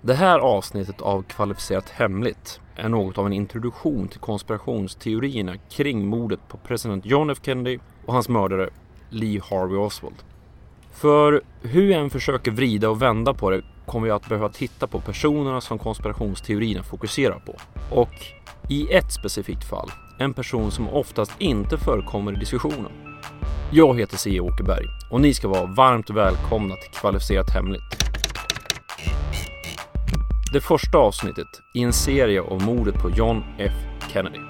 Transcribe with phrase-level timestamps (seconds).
[0.00, 6.40] Det här avsnittet av Kvalificerat Hemligt är något av en introduktion till konspirationsteorierna kring mordet
[6.48, 8.70] på president John F Kennedy och hans mördare
[9.10, 10.14] Lee Harvey Oswald.
[10.92, 14.86] För hur jag än försöker vrida och vända på det kommer jag att behöva titta
[14.86, 17.56] på personerna som konspirationsteorierna fokuserar på.
[17.90, 18.14] Och
[18.68, 22.92] i ett specifikt fall, en person som oftast inte förekommer i diskussionen.
[23.70, 24.40] Jag heter C.
[24.40, 28.07] Åkerberg och ni ska vara varmt välkomna till Kvalificerat Hemligt.
[30.52, 33.72] Det första avsnittet i en serie om mordet på John F
[34.12, 34.40] Kennedy.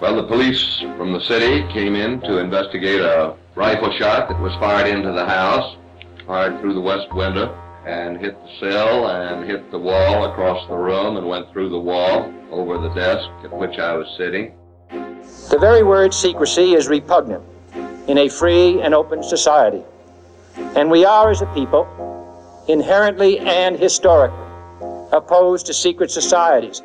[0.00, 4.52] Well, the police from the city came in to investigate a rifle shot that was
[4.60, 5.76] fired into the house,
[6.26, 7.48] fired through the west window,
[7.86, 11.84] and hit the sill and hit the wall across the room and went through the
[11.90, 14.52] wall over the desk at which I was sitting.
[15.50, 17.44] The very word secrecy is repugnant
[18.08, 19.82] in a free and open society.
[20.76, 21.86] And we are, as a people,
[22.68, 24.38] inherently and historically
[25.12, 26.80] opposed to secret societies,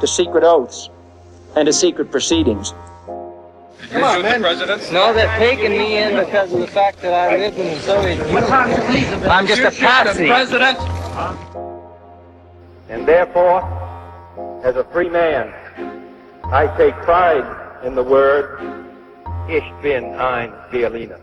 [0.00, 0.90] to secret oaths,
[1.56, 2.74] and to secret proceedings.
[3.90, 4.40] Come on, man.
[4.40, 4.92] President.
[4.92, 8.18] No, they're taking me in because of the fact that I lived in the Soviet
[8.18, 8.44] Union.
[9.30, 10.26] I'm just a patsy.
[10.26, 10.78] President.
[12.88, 13.62] And therefore,
[14.64, 15.52] as a free man,
[16.44, 17.44] I take pride
[17.84, 18.60] in the word,
[19.48, 21.18] Ich bin ein Berliner.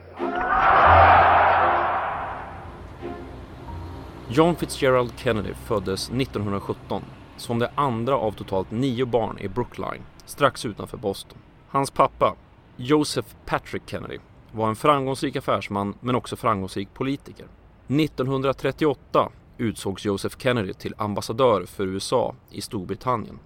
[4.30, 7.04] John Fitzgerald Kennedy föddes 1917
[7.38, 11.38] som det andra av totalt nio barn i Brookline, strax utanför Boston.
[11.68, 12.36] Hans pappa,
[12.76, 14.18] Joseph Patrick Kennedy,
[14.52, 17.46] var en framgångsrik affärsman men också framgångsrik politiker.
[17.88, 23.40] 1938 utsågs Joseph Kennedy till ambassadör för USA i Storbritannien.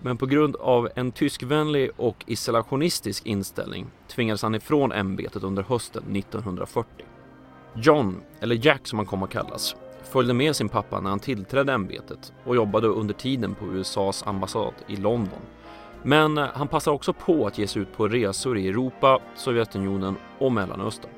[0.00, 6.16] Men på grund av en tyskvänlig och isolationistisk inställning tvingades han ifrån ämbetet under hösten
[6.16, 7.06] 1940.
[7.74, 11.72] John, eller Jack som han kom att kallas, följde med sin pappa när han tillträdde
[11.72, 15.40] ämbetet och jobbade under tiden på USAs ambassad i London.
[16.02, 20.16] Men eh, han passade också på att ge sig ut på resor i Europa, Sovjetunionen
[20.38, 21.10] och Mellanöstern.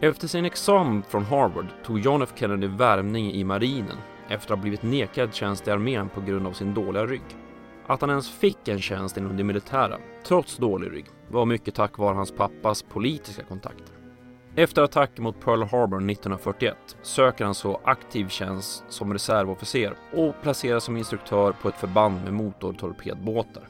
[0.00, 3.96] Efter sin examen från Harvard tog John F Kennedy värvning i marinen
[4.28, 7.39] efter att ha blivit nekad tjänst i armén på grund av sin dåliga rygg.
[7.90, 11.98] Att han ens fick en tjänst inom det militära, trots dålig rygg, var mycket tack
[11.98, 13.94] vare hans pappas politiska kontakter.
[14.56, 20.84] Efter attacken mot Pearl Harbor 1941 söker han så aktiv tjänst som reservofficer och placeras
[20.84, 23.68] som instruktör på ett förband med motortorpedbåtar.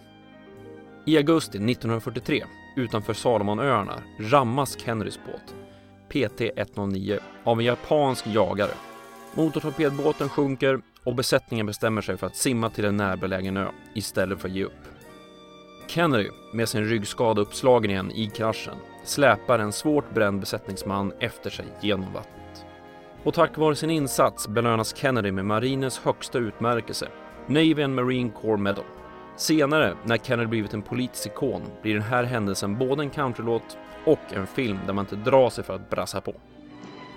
[1.07, 2.45] I augusti 1943,
[2.77, 5.55] utanför Salomonöarna, rammas Kennedys båt,
[6.09, 8.75] PT-109, av en japansk jagare.
[9.35, 14.49] Motortorpedbåten sjunker och besättningen bestämmer sig för att simma till en närbelägen ö istället för
[14.49, 14.73] att ge upp.
[15.87, 18.75] Kennedy, med sin ryggskada uppslagen igen i kraschen,
[19.05, 22.65] släpar en svårt bränd besättningsman efter sig genom vattnet.
[23.25, 27.09] Och tack vare sin insats belönas Kennedy med marinens högsta utmärkelse,
[27.47, 28.85] Navy and Marine Corps Medal.
[29.37, 34.33] Senare, när Kennedy blivit en politisk ikon, blir den här händelsen både en countrylåt och
[34.33, 36.35] en film där man inte drar sig för att brassa på.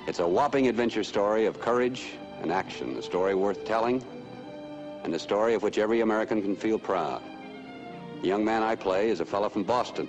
[0.07, 4.03] It's a whopping adventure story of courage an action, a story worth telling,
[5.03, 7.21] and a story of which every American can feel proud.
[8.21, 10.07] The young man I play is a fellow from Boston.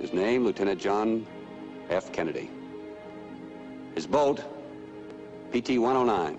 [0.00, 1.26] His name, Lieutenant John
[1.90, 2.12] F.
[2.12, 2.50] Kennedy.
[3.94, 4.40] His boat,
[5.52, 6.36] PT 109.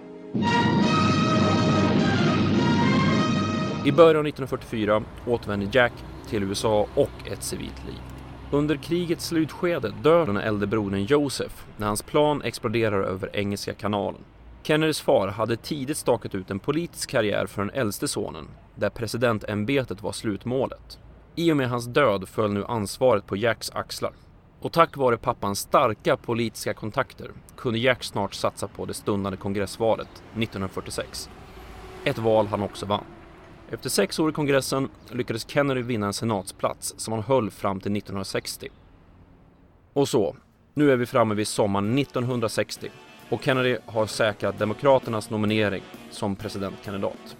[3.85, 5.93] I början av 1944 återvänder Jack
[6.27, 7.99] till USA och ett civilt liv.
[8.51, 14.21] Under krigets slutskede dör den äldre brodern Joseph när hans plan exploderar över Engelska kanalen.
[14.63, 20.03] Kennedys far hade tidigt stakat ut en politisk karriär för den äldste sonen, där presidentämbetet
[20.03, 20.99] var slutmålet.
[21.35, 24.13] I och med hans död föll nu ansvaret på Jacks axlar.
[24.59, 30.09] Och tack vare pappans starka politiska kontakter kunde Jack snart satsa på det stundande kongressvalet
[30.15, 31.29] 1946.
[32.03, 33.05] Ett val han också vann.
[33.71, 37.97] Efter sex år i kongressen lyckades Kennedy vinna en senatsplats som han höll fram till
[37.97, 38.67] 1960.
[39.93, 40.35] Och så,
[40.73, 42.89] nu är vi framme vid sommaren 1960
[43.29, 47.37] och Kennedy har säkrat Demokraternas nominering som presidentkandidat.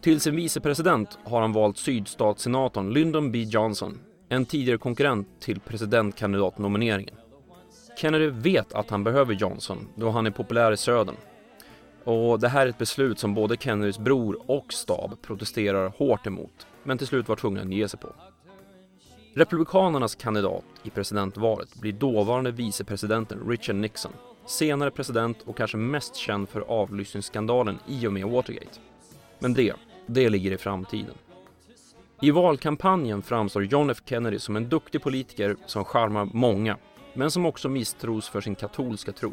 [0.00, 3.98] Till sin vicepresident har han valt sydstatssenatorn Lyndon B Johnson,
[4.28, 7.14] en tidigare konkurrent till presidentkandidatnomineringen.
[7.96, 11.16] Kennedy vet att han behöver Johnson då han är populär i södern.
[12.04, 16.66] Och det här är ett beslut som både Kennedys bror och stab protesterar hårt emot,
[16.82, 18.08] men till slut var tvungna att ge sig på.
[19.34, 24.12] Republikanernas kandidat i presidentvalet blir dåvarande vicepresidenten Richard Nixon,
[24.50, 28.80] senare president och kanske mest känd för avlyssningsskandalen i och med Watergate.
[29.38, 29.74] Men det,
[30.06, 31.14] det ligger i framtiden.
[32.22, 36.76] I valkampanjen framstår John F Kennedy som en duktig politiker som charmar många,
[37.14, 39.32] men som också misstros för sin katolska tro.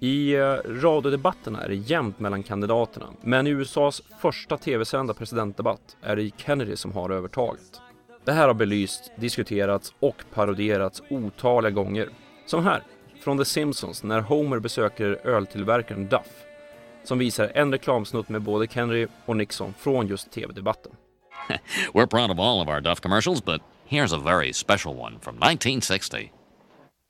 [0.00, 6.16] I eh, radiodebatterna är det jämnt mellan kandidaterna, men i USAs första tv-sända presidentdebatt är
[6.16, 7.80] det Kennedy som har övertaget.
[8.24, 12.08] Det här har belysts, diskuterats och parodierats otaliga gånger.
[12.46, 12.82] Som här,
[13.20, 16.44] från The Simpsons när Homer besöker öltillverkaren Duff,
[17.04, 20.92] som visar en reklamsnutt med både Kennedy och Nixon från just tv-debatten.
[21.94, 25.36] We're proud of all of our Duff commercials, but here's a very special one from
[25.36, 26.32] 1960.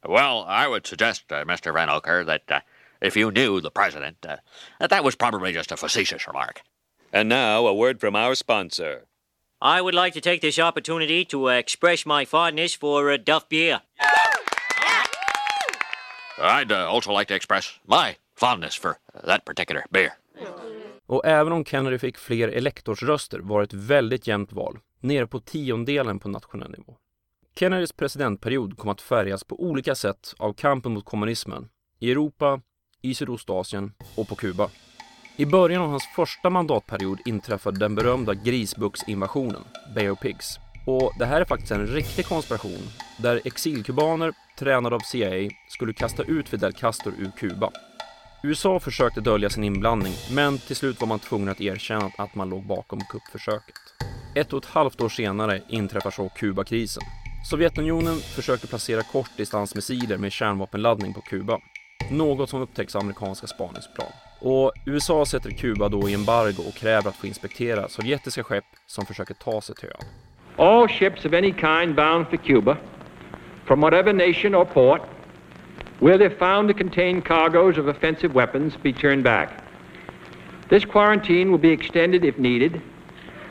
[0.06, 1.72] Well, I would suggest, uh, Mr.
[1.72, 2.60] Van Oker, that uh,
[3.00, 4.36] if you knew the president, uh,
[4.80, 6.62] that that was probably just a facetious remark.
[7.12, 9.06] And now, a word from our sponsor.
[9.60, 13.80] I would like to take this opportunity to express my fondness for uh, Duff beer.
[16.40, 20.12] I'd uh, also like to express my fondness for uh, that particular beer.
[21.06, 25.40] Och även om Kennedy fick fler elektorsröster var det ett väldigt jämnt val, nere på
[25.40, 26.96] tiondelen på nationell nivå.
[27.58, 31.68] Kennedys presidentperiod kom att färgas på olika sätt av kampen mot kommunismen
[31.98, 32.60] i Europa,
[33.02, 34.70] i Sydostasien och på Kuba.
[35.36, 39.64] I början av hans första mandatperiod inträffade den berömda grisbuxinvasionen,
[39.94, 40.58] Bay of Pigs.
[40.86, 46.22] Och det här är faktiskt en riktig konspiration där exilkubaner tränad av CIA skulle kasta
[46.22, 47.70] ut Fidel Castro ur Kuba.
[48.42, 52.48] USA försökte dölja sin inblandning men till slut var man tvungen att erkänna att man
[52.48, 53.74] låg bakom kuppförsöket.
[54.34, 57.02] Ett och ett halvt år senare inträffar så Kubakrisen.
[57.50, 61.60] Sovjetunionen försöker placera kortdistansmissiler med kärnvapenladdning på Kuba.
[62.10, 64.12] Något som upptäcks av amerikanska spaningsplan.
[64.40, 69.06] Och USA sätter Kuba då i embargo och kräver att få inspektera sovjetiska skepp som
[69.06, 70.08] försöker ta sig till ön.
[70.66, 72.76] All ships of any kind bound for Cuba,
[73.68, 75.02] from whatever nation or port,
[76.00, 79.62] will, if found to contain cargoes of offensive weapons, be turned back.
[80.70, 82.80] This quarantine will be extended, if needed,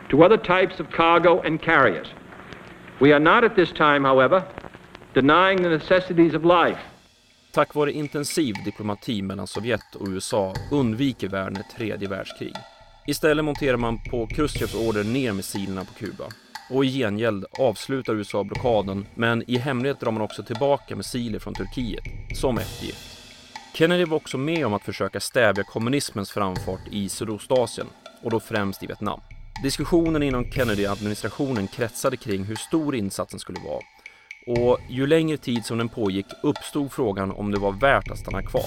[0.10, 2.08] to other types of cargo and carriers.
[3.00, 4.44] We are not at this time, however,
[5.14, 6.80] denying the necessities of life.
[7.52, 12.54] Tack vare intensiv diplomati mellan Sovjet och USA undviker världen ett tredje världskrig.
[13.08, 16.26] Istället monterar man på Khrushchevs order ner missilerna på Kuba.
[16.70, 21.54] Och i gengäld avslutar USA blockaden, men i hemlighet drar man också tillbaka missiler från
[21.54, 22.04] Turkiet,
[22.34, 23.18] som eftergift.
[23.74, 27.88] Kennedy var också med om att försöka stävja kommunismens framfart i Sydostasien,
[28.24, 29.20] och då främst i Vietnam.
[29.64, 33.82] Diskussionen inom Kennedy-administrationen kretsade kring hur stor insatsen skulle vara
[34.48, 38.42] och ju längre tid som den pågick uppstod frågan om det var värt att stanna
[38.42, 38.66] kvar.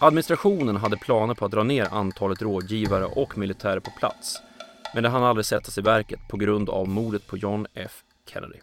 [0.00, 4.42] Administrationen hade planer på att dra ner antalet rådgivare och militärer på plats,
[4.94, 8.58] men det hann aldrig sättas i verket på grund av mordet på John F Kennedy.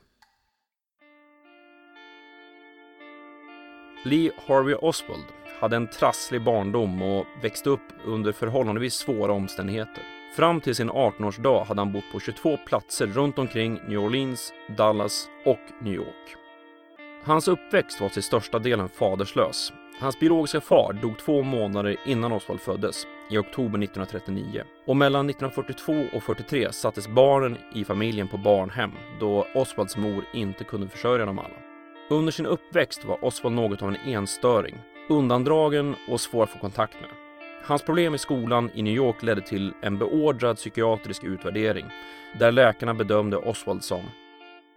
[4.06, 5.26] Lee Harvey Oswald
[5.60, 10.04] hade en trasslig barndom och växte upp under förhållandevis svåra omständigheter.
[10.36, 15.28] Fram till sin 18-årsdag hade han bott på 22 platser runt omkring New Orleans, Dallas
[15.46, 16.36] och New York.
[17.24, 19.74] Hans uppväxt var till största delen faderslös.
[20.00, 24.64] Hans biologiska far dog två månader innan Oswald föddes, i oktober 1939.
[24.88, 30.64] Och mellan 1942 och 43 sattes barnen i familjen på barnhem då Oswalds mor inte
[30.64, 31.58] kunde försörja dem alla.
[32.10, 34.76] Under sin uppväxt var Oswald något av en enstöring,
[35.10, 37.10] undandragen och svår att få kontakt med.
[37.66, 41.86] Hans problem i skolan i New York ledde till en beordrad psykiatrisk utvärdering
[42.40, 44.02] där läkarna bedömde Oswald som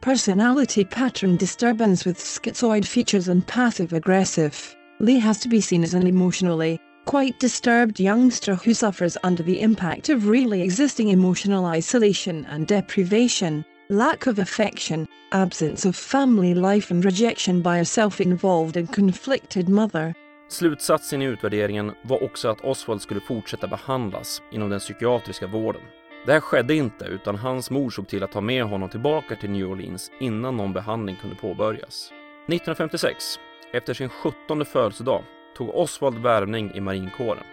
[0.00, 4.52] Personality pattern disturbance with schizoid features and passive aggressive.
[5.00, 9.60] Lee has to be seen as an emotionally quite disturbed youngster who suffers under the
[9.60, 16.94] impact of really existing emotional isolation and deprivation, lack of affection, absence of family life
[16.94, 20.14] and rejection by a self-involved and conflicted mother.
[20.48, 25.82] Slutsatsen i utvärderingen var också att Oswald skulle fortsätta behandlas inom den psykiatriska vården.
[26.26, 29.50] Det här skedde inte utan hans mor såg till att ta med honom tillbaka till
[29.50, 32.10] New Orleans innan någon behandling kunde påbörjas.
[32.48, 33.38] 1956,
[33.72, 35.22] efter sin 17 födelsedag,
[35.56, 37.44] tog Oswald värvning i marinkåren.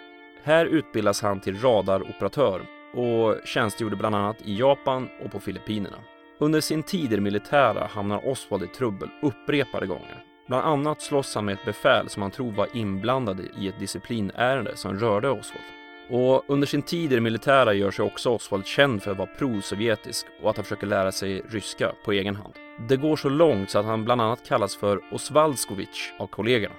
[0.43, 2.61] Här utbildas han till radaroperatör
[2.93, 5.97] och tjänstgjorde bland annat i Japan och på Filippinerna.
[6.39, 10.23] Under sin tid i det militära hamnar Oswald i trubbel upprepade gånger.
[10.47, 14.77] Bland annat slåss han med ett befäl som han tror var inblandad i ett disciplinärende
[14.77, 15.65] som rörde Oswald.
[16.09, 19.29] Och under sin tid i det militära gör sig också Oswald känd för att vara
[19.37, 22.53] prosovjetisk och att han försöker lära sig ryska på egen hand.
[22.89, 26.75] Det går så långt så att han bland annat kallas för Osvaldskovic av kollegorna.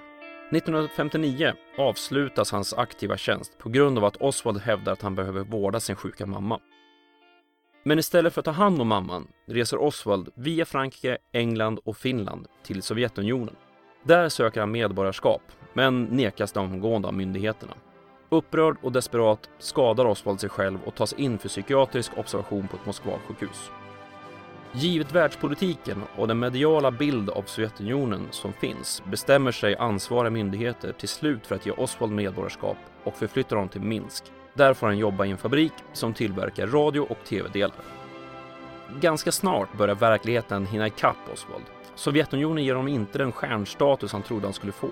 [0.51, 5.79] 1959 avslutas hans aktiva tjänst på grund av att Oswald hävdar att han behöver vårda
[5.79, 6.59] sin sjuka mamma.
[7.83, 12.47] Men istället för att ta hand om mamman reser Oswald via Frankrike, England och Finland
[12.63, 13.55] till Sovjetunionen.
[14.03, 15.41] Där söker han medborgarskap,
[15.73, 17.73] men nekas det omgående av myndigheterna.
[18.29, 22.85] Upprörd och desperat skadar Oswald sig själv och tas in för psykiatrisk observation på ett
[22.85, 23.71] Moskvasjukhus.
[24.77, 31.09] Givet världspolitiken och den mediala bild av Sovjetunionen som finns bestämmer sig ansvariga myndigheter till
[31.09, 34.23] slut för att ge Oswald medborgarskap och förflyttar honom till Minsk.
[34.53, 37.75] Där får han jobba i en fabrik som tillverkar radio och tv-delar.
[39.01, 41.65] Ganska snart börjar verkligheten hinna ikapp Oswald.
[41.95, 44.89] Sovjetunionen ger honom inte den stjärnstatus han trodde han skulle få.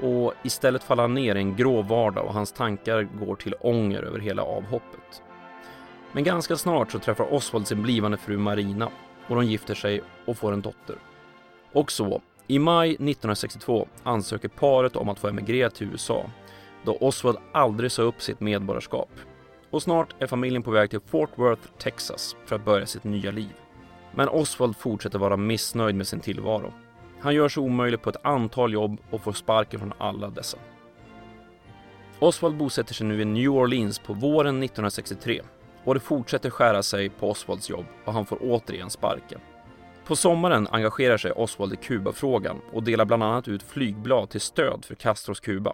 [0.00, 4.02] Och istället faller han ner i en grå vardag och hans tankar går till ånger
[4.02, 5.22] över hela avhoppet.
[6.16, 8.90] Men ganska snart så träffar Oswald sin blivande fru Marina
[9.28, 10.96] och de gifter sig och får en dotter.
[11.72, 16.30] Och så, i maj 1962 ansöker paret om att få emigrera till USA
[16.84, 19.08] då Oswald aldrig sa upp sitt medborgarskap.
[19.70, 23.30] Och snart är familjen på väg till Fort Worth, Texas för att börja sitt nya
[23.30, 23.54] liv.
[24.14, 26.72] Men Oswald fortsätter vara missnöjd med sin tillvaro.
[27.20, 30.58] Han gör sig omöjlig på ett antal jobb och får sparken från alla dessa.
[32.18, 35.42] Oswald bosätter sig nu i New Orleans på våren 1963
[35.86, 39.40] och det fortsätter skära sig på Oswalds jobb och han får återigen sparken.
[40.06, 44.84] På sommaren engagerar sig Oswald i Kubafrågan och delar bland annat ut flygblad till stöd
[44.84, 45.72] för Castros Kuba.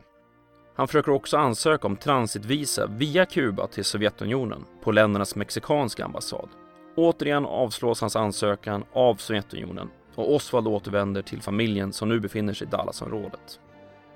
[0.74, 6.48] Han försöker också ansöka om transitvisa via Kuba till Sovjetunionen på ländernas mexikanska ambassad.
[6.96, 12.66] Återigen avslås hans ansökan av Sovjetunionen och Oswald återvänder till familjen som nu befinner sig
[12.66, 13.60] i Dallasområdet.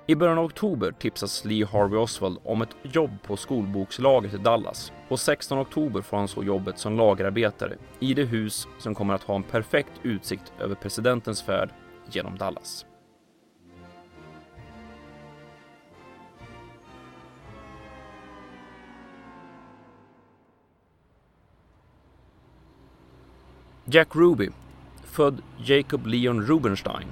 [0.09, 4.91] I början av oktober tipsas Lee Harvey Oswald om ett jobb på skolbokslagret i Dallas
[5.07, 9.23] och 16 oktober får han så jobbet som lagerarbetare i det hus som kommer att
[9.23, 11.69] ha en perfekt utsikt över presidentens färd
[12.11, 12.85] genom Dallas.
[23.85, 24.49] Jack Ruby,
[25.03, 27.07] född Jacob Leon Rubenstein,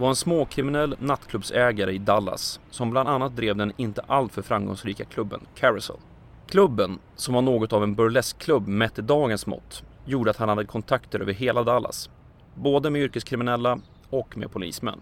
[0.00, 5.40] var en småkriminell nattklubbsägare i Dallas som bland annat drev den inte alltför framgångsrika klubben
[5.54, 5.96] Carousel.
[6.46, 10.64] Klubben, som var något av en burleskklubb mätt i dagens mått, gjorde att han hade
[10.64, 12.10] kontakter över hela Dallas.
[12.54, 13.80] Både med yrkeskriminella
[14.10, 15.00] och med polismän.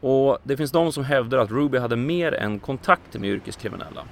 [0.00, 4.04] Och det finns de som hävdar att Ruby hade mer än kontakter med yrkeskriminella.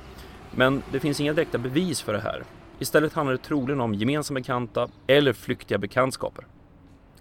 [0.50, 2.42] Men det finns inga direkta bevis för det här.
[2.78, 6.44] Istället handlar det troligen om gemensamma bekanta eller flyktiga bekantskaper.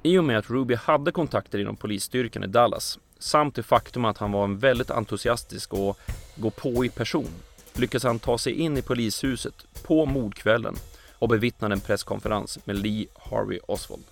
[0.03, 4.17] I och med att Ruby hade kontakter inom polisstyrkan i Dallas samt det faktum att
[4.17, 5.99] han var en väldigt entusiastisk och
[6.35, 7.29] gå på i person
[7.79, 10.75] lyckades han ta sig in i polishuset på mordkvällen
[11.19, 14.03] och bevittnade en presskonferens med Lee Harvey Oswald.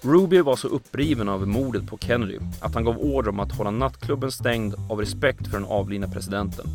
[0.00, 3.70] Ruby var så uppriven av mordet på Kennedy att han gav order om att hålla
[3.70, 6.66] nattklubben stängd av respekt för den avlidna presidenten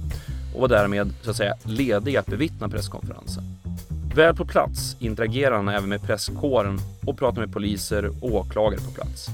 [0.55, 3.43] och var därmed så att säga ledig att bevittna presskonferensen.
[4.15, 8.91] Väl på plats interagerar han även med presskåren och pratar med poliser och åklagare på
[8.91, 9.29] plats.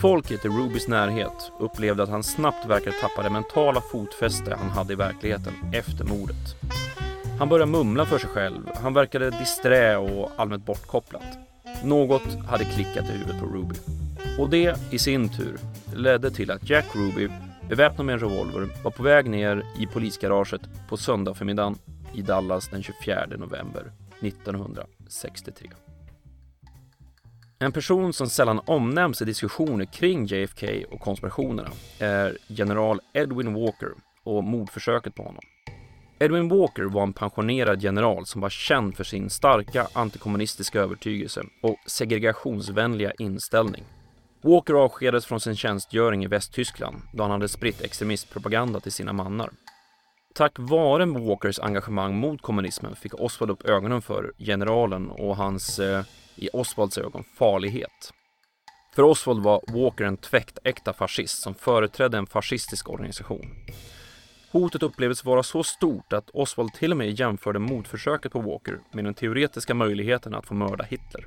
[0.00, 4.92] Folket i Rubys närhet upplevde att han snabbt verkade tappa det mentala fotfäste han hade
[4.92, 6.56] i verkligheten efter mordet.
[7.38, 11.38] Han började mumla för sig själv, han verkade disträ och allmänt bortkopplat.
[11.84, 13.74] Något hade klickat i huvudet på Ruby.
[14.38, 15.56] Och det i sin tur
[15.94, 17.28] ledde till att Jack Ruby,
[17.68, 21.78] beväpnad med en revolver, var på väg ner i polisgaraget på söndag förmiddagen
[22.14, 25.70] i Dallas den 24 november 1963.
[27.58, 33.90] En person som sällan omnämns i diskussioner kring JFK och konspirationerna är general Edwin Walker
[34.24, 35.42] och mordförsöket på honom.
[36.18, 41.76] Edwin Walker var en pensionerad general som var känd för sin starka antikommunistiska övertygelse och
[41.86, 43.84] segregationsvänliga inställning.
[44.42, 49.50] Walker avskedades från sin tjänstgöring i Västtyskland då han hade spritt extremistpropaganda till sina mannar.
[50.36, 56.04] Tack vare Walkers engagemang mot kommunismen fick Oswald upp ögonen för generalen och hans, eh,
[56.34, 58.12] i Oswalds ögon, farlighet.
[58.94, 63.54] För Oswald var Walker en tväktäkta fascist som företrädde en fascistisk organisation.
[64.50, 69.04] Hotet upplevdes vara så stort att Oswald till och med jämförde motförsöket på Walker med
[69.04, 71.26] den teoretiska möjligheten att få mörda Hitler.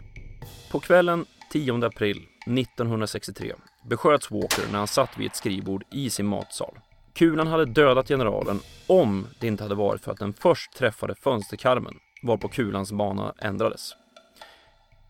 [0.71, 3.53] På kvällen 10 april 1963
[3.89, 6.79] besköts Walker när han satt vid ett skrivbord i sin matsal.
[7.19, 11.93] Kulan hade dödat generalen om det inte hade varit för att den först träffade fönsterkarmen
[12.23, 13.95] varpå kulans bana ändrades.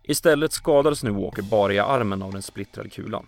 [0.04, 3.26] Istället skadades nu Walker bara i armen av den splittrade kulan.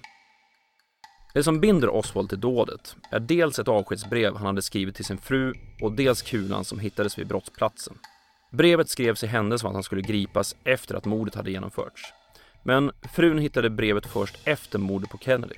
[1.33, 5.17] Det som binder Oswald till dådet är dels ett avskedsbrev han hade skrivit till sin
[5.17, 7.97] fru och dels kulan som hittades vid brottsplatsen.
[8.51, 12.13] Brevet skrevs i händelse av att han skulle gripas efter att mordet hade genomförts.
[12.63, 15.55] Men frun hittade brevet först efter mordet på Kennedy.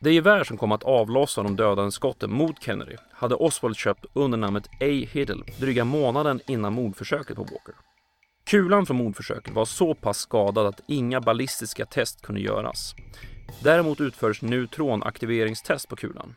[0.00, 4.38] Det gevär som kom att avlossa de dödande skotten mot Kennedy hade Oswald köpt under
[4.38, 5.06] namnet A.
[5.12, 7.74] Hiddle dryga månaden innan mordförsöket på Walker.
[8.46, 12.94] Kulan från mordförsöket var så pass skadad att inga ballistiska test kunde göras.
[13.62, 16.34] Däremot utfördes neutronaktiveringstest på kulan.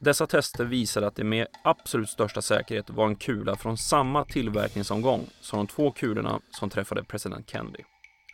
[0.00, 5.26] Dessa tester visade att det med absolut största säkerhet var en kula från samma tillverkningsomgång
[5.40, 7.82] som de två kulorna som träffade president Kennedy.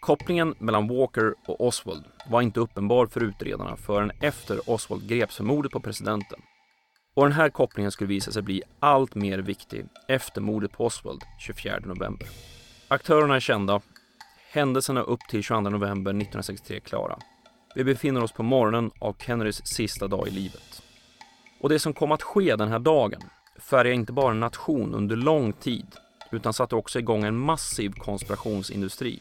[0.06, 5.44] Kopplingen mellan Walker och Oswald var inte uppenbar för utredarna förrän efter Oswald greps för
[5.44, 6.38] mordet på presidenten.
[7.14, 11.22] Och den här kopplingen skulle visa sig bli allt mer viktig efter mordet på Oswald
[11.38, 12.28] 24 november.
[12.88, 13.80] Aktörerna är kända.
[14.50, 17.18] Händelserna upp till 22 november 1963 klara.
[17.74, 20.82] Vi befinner oss på morgonen av Kennedys sista dag i livet.
[21.60, 23.20] Och det som kom att ske den här dagen
[23.58, 25.86] färgade inte bara en nation under lång tid
[26.32, 29.20] utan satte också igång en massiv konspirationsindustri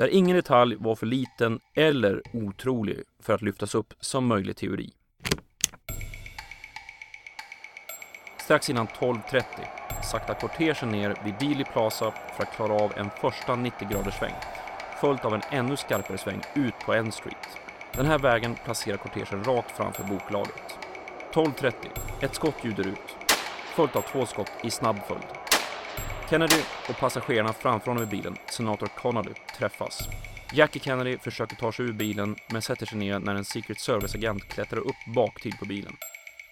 [0.00, 4.92] där ingen detalj var för liten eller otrolig för att lyftas upp som möjlig teori.
[8.38, 9.42] Strax innan 12.30
[10.02, 14.34] saktar kortegen ner vid Dealey Plaza för att klara av en första 90-graders sväng
[15.00, 17.58] följt av en ännu skarpare sväng ut på N Street.
[17.92, 20.78] Den här vägen placerar kortegen rakt framför boklagret.
[21.32, 21.72] 12.30.
[22.20, 23.16] Ett skott ljuder ut,
[23.74, 25.39] följt av två skott i snabb följd.
[26.30, 30.08] Kennedy och passagerarna framför honom i bilen, senator Connolly, träffas.
[30.52, 34.48] Jackie Kennedy försöker ta sig ur bilen men sätter sig ner när en Secret Service-agent
[34.48, 35.96] klättrar upp baktill på bilen.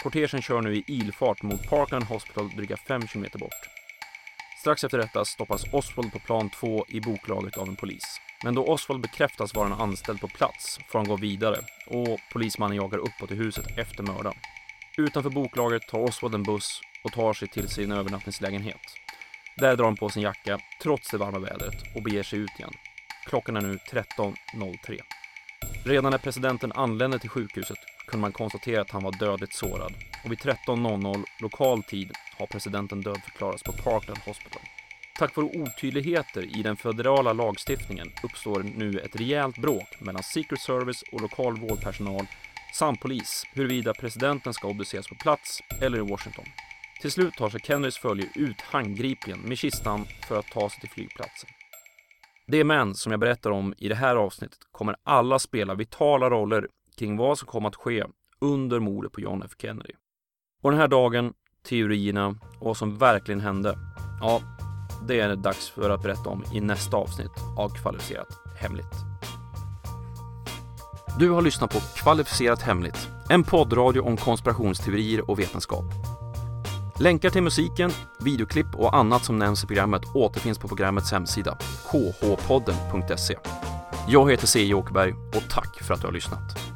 [0.03, 3.69] Kortegen kör nu i ilfart mot Parkland Hospital dryga 5 km bort.
[4.61, 8.21] Strax efter detta stoppas Oswald på plan 2 i boklagret av en polis.
[8.45, 12.77] Men då Oswald bekräftas vara en anställd på plats får han gå vidare och polismannen
[12.77, 14.39] jagar uppåt i huset efter mördaren.
[14.97, 19.08] Utanför boklagret tar Oswald en buss och tar sig till sin övernattningslägenhet.
[19.59, 22.73] Där drar han på sin jacka trots det varma vädret och beger sig ut igen.
[23.27, 25.00] Klockan är nu 13.03.
[25.85, 29.93] Redan när presidenten anlände till sjukhuset kunde man konstatera att han var dödligt sårad
[30.25, 34.62] och vid 13.00 lokal tid har presidenten dödförklarats på Parkland Hospital.
[35.19, 41.03] Tack vare otydligheter i den federala lagstiftningen uppstår nu ett rejält bråk mellan Secret Service
[41.12, 42.27] och lokal vårdpersonal
[42.75, 46.45] samt polis huruvida presidenten ska obduceras på plats eller i Washington.
[47.00, 50.90] Till slut tar sig Kennys följe ut handgripligen med kistan för att ta sig till
[50.90, 51.50] flygplatsen.
[52.47, 56.69] De män som jag berättar om i det här avsnittet kommer alla spela vitala roller
[56.99, 58.05] kring vad som kom att ske
[58.40, 59.93] under mordet på John F Kennedy.
[60.62, 61.33] Och den här dagen,
[61.69, 62.26] teorierna
[62.61, 63.79] och vad som verkligen hände,
[64.20, 64.42] ja,
[65.09, 68.29] det är det dags för att berätta om i nästa avsnitt av Kvalificerat
[68.61, 68.94] Hemligt.
[71.18, 75.85] Du har lyssnat på Kvalificerat Hemligt, en poddradio om konspirationsteorier och vetenskap.
[77.01, 81.59] Länkar till musiken, videoklipp och annat som nämns i programmet återfinns på programmets hemsida,
[81.91, 83.37] khpodden.se.
[84.09, 84.75] Jag heter C.
[84.75, 86.67] Åkerberg och tack för att du har lyssnat.